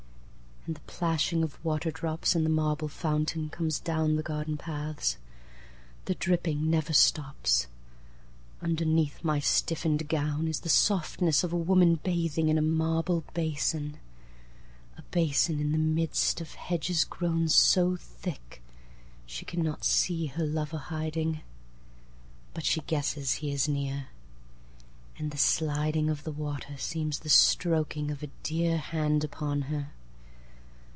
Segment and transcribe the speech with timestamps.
[0.67, 5.17] And the plashing of waterdropsIn the marble fountainComes down the garden paths.
[6.05, 7.65] The dripping never stops.
[8.61, 15.59] Underneath my stiffened gownIs the softness of a woman bathing in a marble basin,A basin
[15.59, 18.61] in the midst of hedges grownSo thick,
[19.25, 21.41] she cannot see her lover hiding,
[22.53, 24.09] But she guesses he is near,
[25.17, 29.93] And the sliding of the waterSeems the stroking of a dearHand upon her.